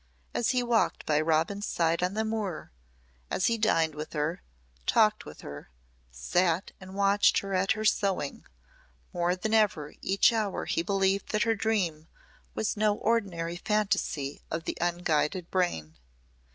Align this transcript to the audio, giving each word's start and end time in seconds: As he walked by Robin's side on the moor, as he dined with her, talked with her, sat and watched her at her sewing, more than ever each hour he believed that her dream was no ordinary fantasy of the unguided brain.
As 0.33 0.49
he 0.49 0.63
walked 0.63 1.05
by 1.05 1.21
Robin's 1.21 1.67
side 1.67 2.01
on 2.01 2.15
the 2.15 2.25
moor, 2.25 2.71
as 3.29 3.45
he 3.45 3.55
dined 3.55 3.93
with 3.93 4.13
her, 4.13 4.41
talked 4.87 5.25
with 5.25 5.41
her, 5.41 5.69
sat 6.09 6.71
and 6.81 6.95
watched 6.95 7.37
her 7.41 7.53
at 7.53 7.73
her 7.73 7.85
sewing, 7.85 8.43
more 9.13 9.35
than 9.35 9.53
ever 9.53 9.93
each 10.01 10.33
hour 10.33 10.65
he 10.65 10.81
believed 10.81 11.29
that 11.29 11.43
her 11.43 11.53
dream 11.53 12.07
was 12.55 12.75
no 12.75 12.95
ordinary 12.95 13.57
fantasy 13.57 14.41
of 14.49 14.63
the 14.63 14.75
unguided 14.81 15.51
brain. 15.51 15.97